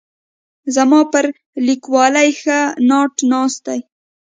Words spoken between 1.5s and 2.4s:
لیکوالۍ